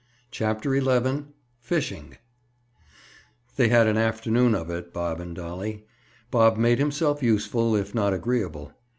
CHAPTER 0.31 0.81
XI—FISHING 0.81 2.17
They 3.55 3.67
had 3.67 3.85
an 3.85 3.97
afternoon 3.97 4.55
of 4.55 4.71
it, 4.71 4.91
Bob 4.91 5.19
and 5.19 5.35
Dolly. 5.35 5.85
Bob 6.31 6.57
made 6.57 6.79
himself 6.79 7.21
useful, 7.21 7.75
if 7.75 7.93
not 7.93 8.11
agreeable. 8.11 8.71